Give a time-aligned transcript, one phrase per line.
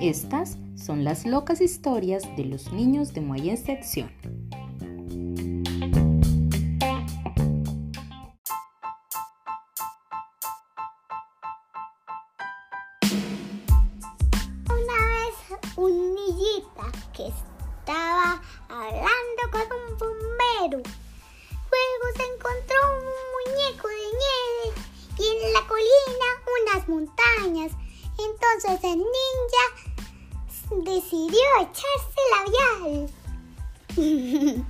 [0.00, 4.10] Estas son las locas historias de los niños de Moyen Sección.
[26.88, 27.72] Montañas.
[28.18, 29.64] Entonces el ninja
[30.84, 33.10] decidió echarse labial.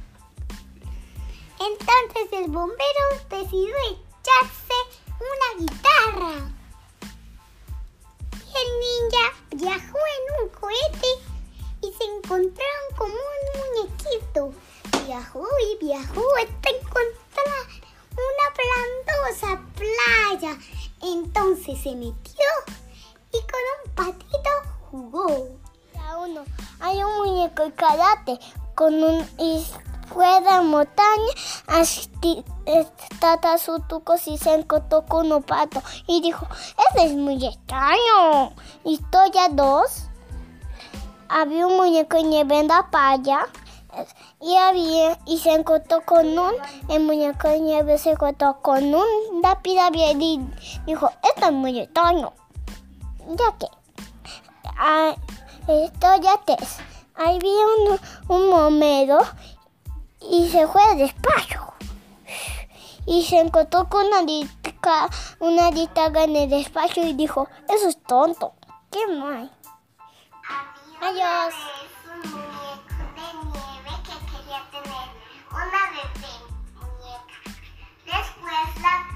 [1.61, 4.79] Entonces el bombero decidió echarse
[5.21, 6.35] una guitarra.
[8.33, 11.13] Y el ninja viajó en un cohete
[11.83, 14.53] y se encontraron como un muñequito.
[15.07, 16.23] Viajó y viajó
[21.03, 22.45] Entonces se metió
[23.33, 24.51] y con un patito
[24.91, 25.49] jugó.
[26.09, 26.45] A uno,
[26.81, 28.39] hay un muñeco de karate
[28.75, 29.65] con un y
[30.13, 31.33] fue de montaña
[31.69, 32.11] así
[32.67, 36.47] estaba su tuco y se encontró con un pato y dijo,
[36.91, 38.53] eso es muy extraño.
[38.85, 40.09] Historia 2
[41.29, 43.47] había un muñeco nieve en la playa
[44.41, 46.53] y había y se encontró con un
[46.89, 50.41] el muñeco de nieve se encontró con un lápiz y
[50.87, 52.33] dijo esto es muy extraño
[53.29, 53.67] ya que
[54.79, 55.15] ah,
[55.69, 56.57] esto ya te
[57.15, 59.19] había un, un momento
[60.21, 61.75] y se fue despacio
[63.07, 68.03] y se encontró con una lista una lista en el despacio y dijo eso es
[68.03, 68.55] tonto
[68.91, 69.51] qué mal
[71.03, 71.55] Adiós.
[78.77, 79.12] arkadaşlar.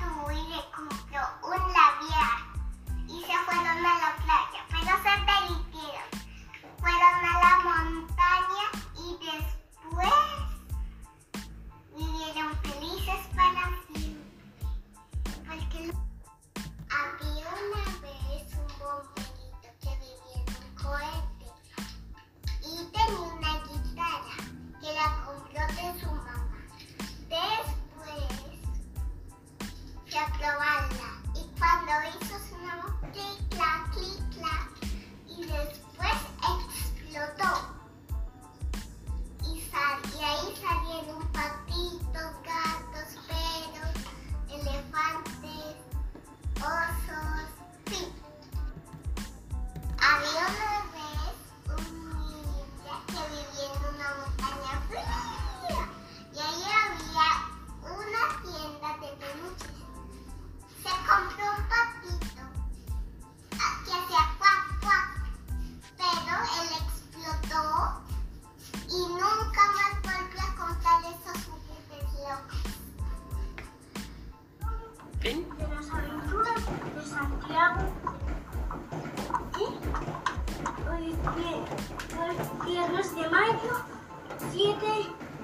[82.64, 83.84] Viernes de mayo
[84.53, 84.76] 7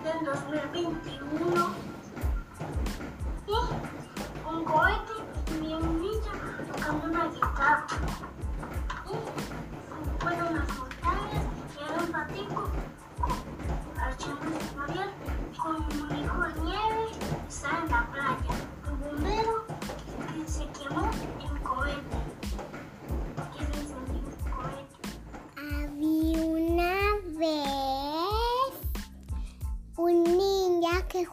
[0.04, 1.68] del 2021.
[3.46, 5.12] Y un cohete
[5.62, 6.32] y un niño
[6.72, 7.86] tocando una guitarra.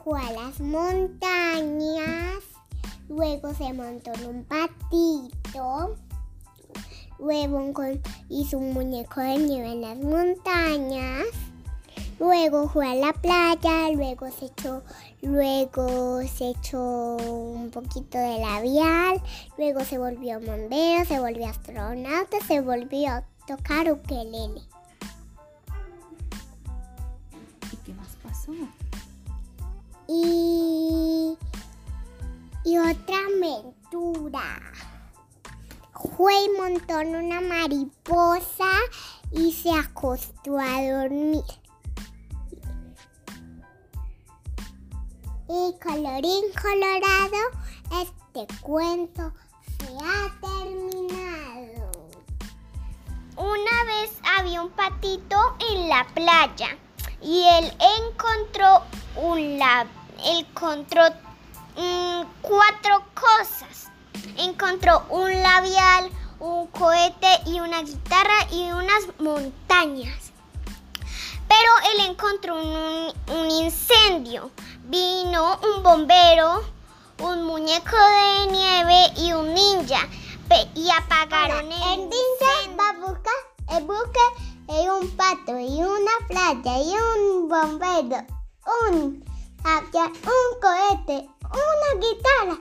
[0.09, 2.41] Fue a las montañas,
[3.09, 5.95] luego se montó en un patito,
[7.19, 7.71] luego
[8.27, 11.27] hizo un muñeco de nieve en las montañas,
[12.19, 14.81] luego fue a la playa, luego se echó,
[15.21, 19.21] luego se echó un poquito de labial,
[19.59, 24.61] luego se volvió bombero, se volvió astronauta, se volvió a tocar ukelele.
[27.71, 28.53] ¿Y qué más pasó?
[30.11, 31.37] Y,
[32.65, 34.59] y otra aventura.
[36.17, 38.71] Fue y montó en una mariposa
[39.31, 41.43] y se acostó a dormir.
[45.47, 47.37] Y colorín colorado,
[48.01, 49.31] este cuento
[49.77, 51.91] se ha terminado.
[53.37, 55.37] Una vez había un patito
[55.71, 56.77] en la playa
[57.21, 58.83] y él encontró
[59.15, 59.87] un lab,
[60.25, 61.03] encontró
[61.75, 63.89] mm, cuatro cosas.
[64.37, 70.31] encontró un labial, un cohete y una guitarra y unas montañas.
[71.47, 74.51] Pero él encontró un, un incendio.
[74.85, 76.63] Vino un bombero,
[77.19, 80.07] un muñeco de nieve y un ninja.
[80.73, 84.19] Y apagaron el, El ninja va a buscar el buque
[84.67, 88.25] y un pato y una playa y un bombero,
[88.89, 89.28] un
[89.63, 92.57] avión, un cohete, una guitarra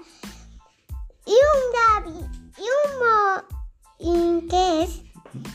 [1.26, 2.18] y un labi
[2.56, 3.18] y un mo
[3.98, 5.02] ¿y qué es?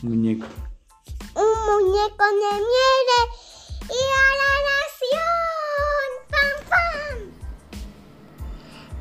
[0.02, 0.46] Muñeco.
[1.36, 3.20] Un muñeco de nieve
[3.90, 6.08] y a la nación.
[6.32, 7.18] ¡Pam, pam!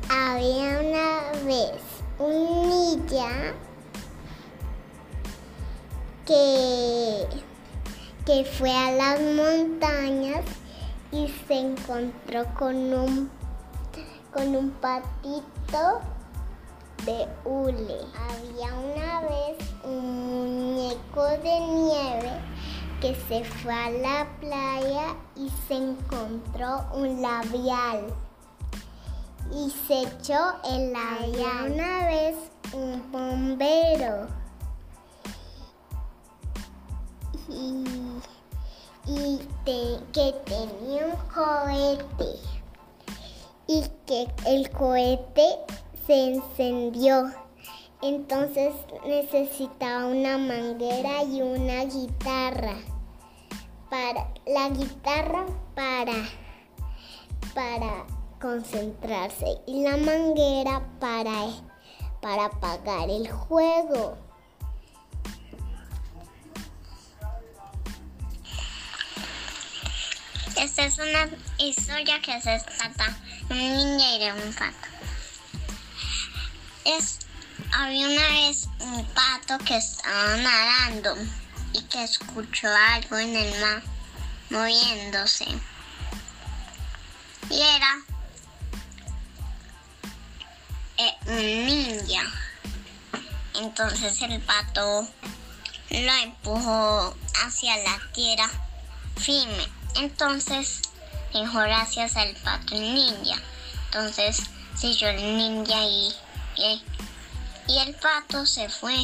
[0.09, 1.09] Había una
[1.45, 1.81] vez
[2.19, 2.33] un
[2.69, 3.33] ninja
[6.25, 7.27] que,
[8.25, 10.45] que fue a las montañas
[11.13, 13.29] y se encontró con un,
[14.33, 16.01] con un patito
[17.05, 17.99] de hule.
[18.29, 22.31] Había una vez un muñeco de nieve
[22.99, 28.05] que se fue a la playa y se encontró un labial.
[29.53, 31.35] Y se echó el labial.
[31.35, 32.35] Había una vez
[32.73, 34.27] un bombero.
[37.49, 37.83] Y,
[39.05, 42.39] y que tenía un cohete
[43.67, 45.59] y que el cohete
[46.05, 47.31] se encendió.
[48.01, 48.73] Entonces
[49.05, 52.75] necesitaba una manguera y una guitarra.
[53.89, 55.45] Para la guitarra
[55.75, 56.13] para
[57.53, 58.05] para
[58.41, 61.47] concentrarse y la manguera para
[62.21, 64.17] para apagar el juego.
[70.63, 71.27] Esta es una
[71.57, 73.17] historia que se trata
[73.49, 74.87] de un niño y de un pato.
[77.73, 81.17] Había una vez un pato que estaba nadando
[81.73, 83.83] y que escuchó algo en el mar
[84.51, 85.47] moviéndose.
[87.49, 87.97] Y era
[90.97, 92.23] eh, un ninja.
[93.55, 95.09] Entonces el pato
[95.89, 98.49] lo empujó hacia la tierra
[99.17, 99.82] firme.
[99.95, 100.81] Entonces
[101.33, 103.37] dijo gracias al pato ninja.
[103.85, 104.43] Entonces
[104.75, 106.13] siguió el ninja y,
[106.57, 108.97] y, el pato se fue.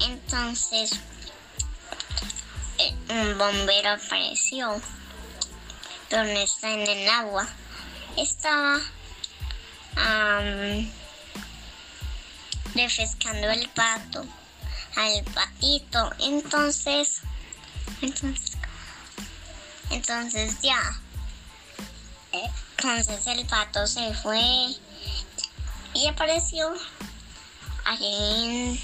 [0.00, 0.92] Entonces
[2.78, 4.80] eh, un bombero apareció.
[6.10, 7.48] No está en el agua.
[8.16, 8.80] Estaba
[12.74, 14.24] refrescando el pato
[14.96, 16.12] al patito.
[16.20, 17.20] Entonces,
[18.00, 18.53] entonces
[19.94, 20.78] entonces ya.
[22.32, 24.40] eh, Entonces el pato se fue
[25.94, 26.72] y apareció
[27.84, 28.80] allí